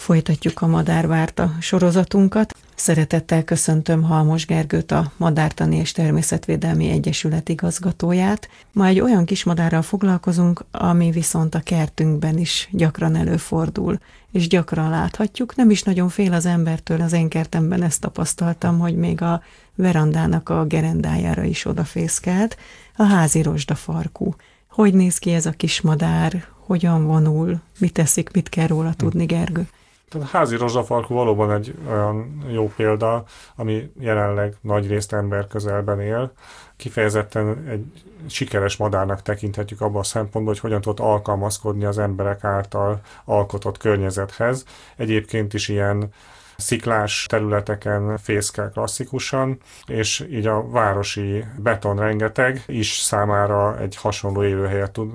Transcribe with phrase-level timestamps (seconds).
[0.00, 2.54] Folytatjuk a Madárvárta sorozatunkat.
[2.74, 8.48] Szeretettel köszöntöm Halmos Gergőt, a Madártani és Természetvédelmi Egyesület igazgatóját.
[8.72, 13.98] Ma egy olyan kismadárral foglalkozunk, ami viszont a kertünkben is gyakran előfordul,
[14.32, 15.56] és gyakran láthatjuk.
[15.56, 19.42] Nem is nagyon fél az embertől, az én kertemben ezt tapasztaltam, hogy még a
[19.74, 22.56] verandának a gerendájára is odafészkelt,
[22.96, 24.34] a házi rozsdafarkú.
[24.68, 29.68] Hogy néz ki ez a kismadár, hogyan vonul, mit teszik, mit kell róla tudni, Gergő?
[30.10, 33.24] Tehát a házi rozsafarkú valóban egy olyan jó példa,
[33.56, 36.32] ami jelenleg nagy részt ember közelben él.
[36.76, 43.00] Kifejezetten egy sikeres madárnak tekinthetjük abban a szempontból, hogy hogyan tud alkalmazkodni az emberek által
[43.24, 44.64] alkotott környezethez.
[44.96, 46.12] Egyébként is ilyen
[46.60, 54.90] sziklás területeken fészkel klasszikusan, és így a városi beton rengeteg is számára egy hasonló élőhelyet
[54.90, 55.12] tud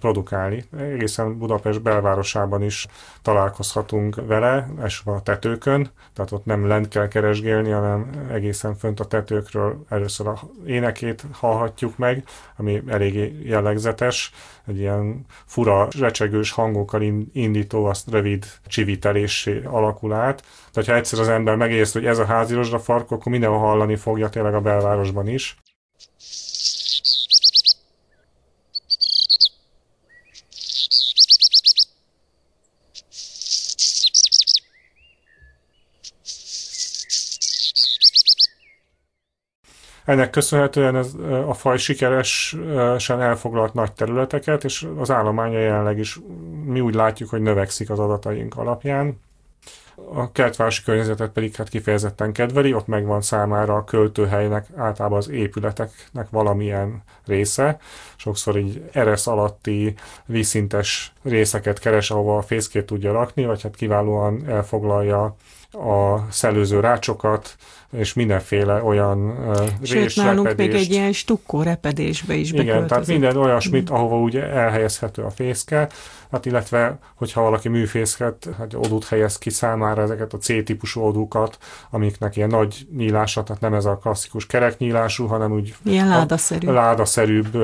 [0.00, 0.64] produkálni.
[0.78, 2.86] Egészen Budapest belvárosában is
[3.22, 9.04] találkozhatunk vele, és a tetőkön, tehát ott nem lent kell keresgélni, hanem egészen fönt a
[9.04, 12.24] tetőkről először a énekét hallhatjuk meg,
[12.56, 14.32] ami eléggé jellegzetes,
[14.66, 20.44] egy ilyen fura, recsegős hangokkal indító, azt rövid csivitelésé alakul át.
[20.84, 24.28] Tehát, ha egyszer az ember megérzi, hogy ez a házi fark, akkor mindenhol hallani fogja
[24.28, 25.56] tényleg a belvárosban is.
[40.04, 41.14] Ennek köszönhetően ez,
[41.46, 46.18] a faj sikeresen elfoglalt nagy területeket, és az állománya jelenleg is
[46.64, 49.20] mi úgy látjuk, hogy növekszik az adataink alapján.
[50.12, 56.30] A kertvárosi környezetet pedig hát kifejezetten kedveli, ott megvan számára a költőhelynek általában az épületeknek
[56.30, 57.78] valamilyen része.
[58.16, 59.94] Sokszor így eresz alatti
[60.26, 65.36] vízszintes részeket keres, ahova a fészkét tudja rakni, vagy hát kiválóan elfoglalja
[65.70, 67.56] a szellőző rácsokat,
[67.90, 69.34] és mindenféle olyan
[69.82, 75.22] Sőt, nálunk még egy ilyen stukkó repedésbe is Igen, tehát minden olyasmit, ahova ugye elhelyezhető
[75.22, 75.88] a fészke,
[76.30, 81.58] hát illetve, hogyha valaki műfészket, hát odút helyez ki számára ezeket a C-típusú odúkat,
[81.90, 86.70] amiknek ilyen nagy nyílása, tehát nem ez a klasszikus kereknyílású, hanem úgy ilyen ládaszerű.
[86.70, 87.58] ládaszerűbb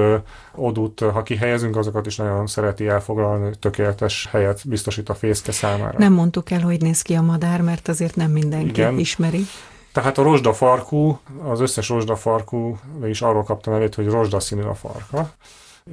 [0.55, 5.99] odút, ha kihelyezünk, azokat is nagyon szereti elfoglalni, tökéletes helyet biztosít a fészke számára.
[5.99, 8.99] Nem mondtuk el, hogy néz ki a madár, mert azért nem mindenki Igen.
[8.99, 9.47] ismeri.
[9.93, 15.31] Tehát a rozsdafarkú, az összes rozsdafarkú is arról kapta nevét, hogy rozsdaszínű a farka.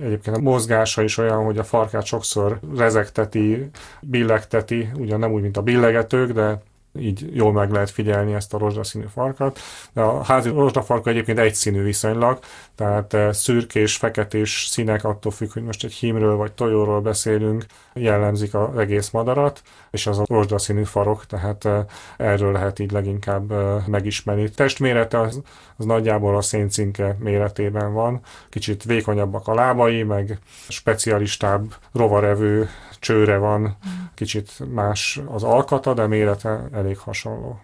[0.04, 3.70] Egyébként a mozgása is olyan, hogy a farkát sokszor rezegteti,
[4.02, 6.62] billegteti, ugyan nem úgy, mint a billegetők, de
[7.00, 9.60] így jól meg lehet figyelni ezt a rozsdaszínű farkat.
[9.94, 12.40] De a házi rozsdafarka egyébként egyszínű viszonylag,
[12.76, 18.54] tehát eh, szürkés, feketés színek attól függ, hogy most egy hímről vagy tojóról beszélünk, jellemzik
[18.54, 21.86] az egész madarat, és az a rozsdaszínű farok, tehát eh,
[22.18, 24.50] erről lehet így leginkább eh, megismerni.
[24.50, 25.42] Testmérete az,
[25.78, 28.20] az nagyjából a széncinke méretében van,
[28.50, 32.70] kicsit vékonyabbak a lábai, meg specialistább rovarevő
[33.00, 33.78] csőre van,
[34.22, 37.60] kicsit más az alkata, de mérete elég hasonló.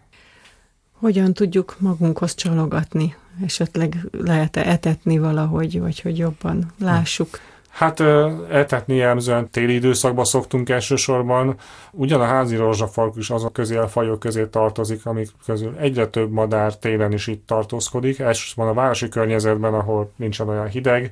[0.91, 3.16] Hogyan tudjuk magunkhoz csalogatni?
[3.44, 7.40] Esetleg lehet-e etetni valahogy, vagy hogy jobban lássuk?
[7.69, 8.00] Hát
[8.50, 11.56] etetni jelzően téli időszakban szoktunk elsősorban.
[11.91, 16.31] Ugyan a házi rozsafark is azok közé a fajok közé tartozik, amik közül egyre több
[16.31, 18.19] madár télen is itt tartózkodik.
[18.19, 21.09] Elsősorban a városi környezetben, ahol nincsen olyan hideg,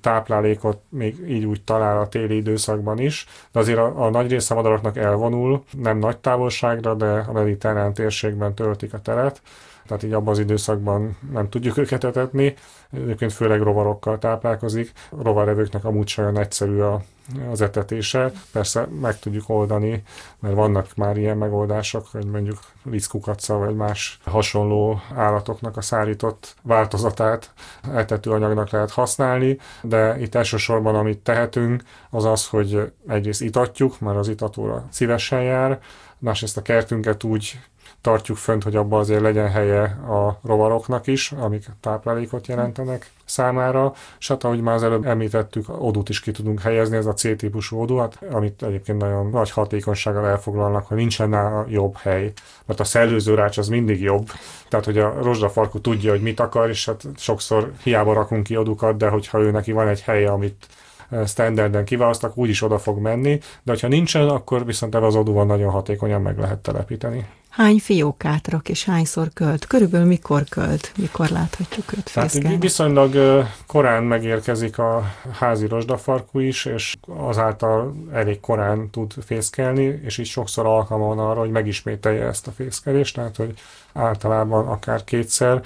[0.00, 4.54] táplálékot még így úgy talál a téli időszakban is, de azért a, a nagy része
[4.54, 9.42] madaraknak elvonul, nem nagy távolságra, de a mediterrán térségben töltik a teret,
[9.86, 12.54] tehát így abban az időszakban nem tudjuk őket etetni.
[12.92, 14.92] Egyébként főleg rovarokkal táplálkozik.
[15.22, 17.02] Rovarevőknek amúgy sem olyan egyszerű a,
[17.50, 18.32] az etetése.
[18.52, 20.02] Persze meg tudjuk oldani,
[20.38, 27.52] mert vannak már ilyen megoldások, hogy mondjuk liszkukaca vagy más hasonló állatoknak a szállított változatát
[27.94, 34.28] etetőanyagnak lehet használni, de itt elsősorban amit tehetünk, az az, hogy egyrészt itatjuk, mert az
[34.28, 35.80] itatóra szívesen jár,
[36.18, 37.60] másrészt a kertünket úgy
[38.00, 44.28] tartjuk fönt, hogy abban azért legyen helye a rovaroknak is, amik táplálékot jelentenek számára, és
[44.28, 47.96] hát ahogy már az előbb említettük, odút is ki tudunk helyezni, ez a C-típusú odú,
[47.96, 52.32] hát, amit egyébként nagyon nagy hatékonysággal elfoglalnak, hogy nincsen nála jobb hely,
[52.64, 54.30] mert a szellőző rács az mindig jobb,
[54.68, 58.96] tehát hogy a rozsdafarkú tudja, hogy mit akar, és hát sokszor hiába rakunk ki odukat,
[58.96, 60.66] de hogyha ő neki van egy helye, amit
[61.10, 65.44] eh, standarden kiválasztak, úgyis oda fog menni, de ha nincsen, akkor viszont ebbe az odúval
[65.44, 67.26] nagyon hatékonyan meg lehet telepíteni.
[67.58, 69.66] Hány fiókát rak és hányszor költ?
[69.66, 70.92] Körülbelül mikor költ?
[70.96, 72.48] Mikor láthatjuk őt fészkelni?
[72.48, 80.18] Hát viszonylag korán megérkezik a házi rozsdafarkú is, és azáltal elég korán tud fészkelni, és
[80.18, 83.54] így sokszor alkalma van arra, hogy megismételje ezt a fészkelést, tehát hogy
[83.92, 85.62] általában akár kétszer,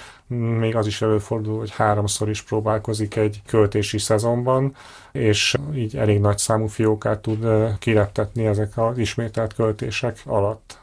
[0.59, 4.75] még az is előfordul, hogy háromszor is próbálkozik egy költési szezonban,
[5.11, 7.47] és így elég nagy számú fiókát tud
[7.79, 10.81] kireptetni ezek az ismételt költések alatt.